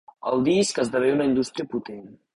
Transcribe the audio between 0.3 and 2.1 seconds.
disc esdevé una indústria potent.